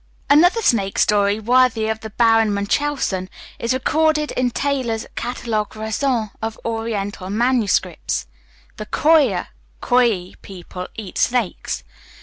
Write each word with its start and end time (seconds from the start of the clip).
Another 0.31 0.63
snake 0.63 0.97
story, 0.97 1.39
worthy 1.39 1.87
of 1.87 1.99
the 1.99 2.09
Baron 2.09 2.49
Münchausen, 2.49 3.29
is 3.59 3.71
recorded 3.71 4.31
in 4.31 4.49
Taylor's 4.49 5.05
"Catalogue 5.15 5.75
raisonné 5.75 6.31
of 6.41 6.59
Oriental 6.65 7.29
Manuscripts." 7.29 8.25
"The 8.77 8.87
Coya 8.87 9.49
(Koyi) 9.79 10.37
people 10.41 10.87
eat 10.95 11.19
snakes. 11.19 11.83